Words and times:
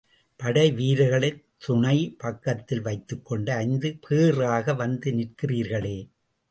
படைவீரர்களைத் 0.39 1.43
துணை 1.57 2.15
பக்கத்தில் 2.17 2.81
வைத்துக்கொண்டு 2.81 3.51
ஐந்து 3.53 3.97
பேறாக 4.01 4.73
வந்துநிற்கிறீர்களே! 4.73 5.97